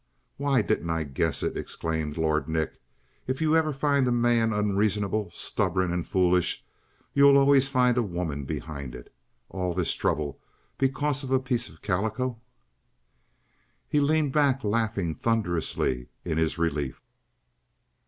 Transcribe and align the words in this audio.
"Why 0.37 0.63
didn't 0.63 0.89
I 0.89 1.03
guess 1.03 1.43
it?" 1.43 1.55
exclaimed 1.55 2.17
Lord 2.17 2.49
Nick. 2.49 2.81
"If 3.27 3.39
ever 3.39 3.69
you 3.69 3.73
find 3.73 4.07
a 4.07 4.11
man 4.11 4.51
unreasonable, 4.51 5.29
stubborn 5.29 5.93
and 5.93 6.07
foolish, 6.07 6.65
you'll 7.13 7.37
always 7.37 7.67
find 7.67 7.95
a 7.99 8.01
woman 8.01 8.45
behind 8.45 8.95
it! 8.95 9.13
All 9.49 9.75
this 9.75 9.93
trouble 9.93 10.39
because 10.79 11.23
of 11.23 11.29
a 11.29 11.39
piece 11.39 11.69
of 11.69 11.83
calico?" 11.83 12.41
He 13.87 13.99
leaned 13.99 14.33
back, 14.33 14.63
laughing 14.63 15.13
thunderously 15.13 16.07
in 16.25 16.39
his 16.39 16.57
relief. 16.57 16.99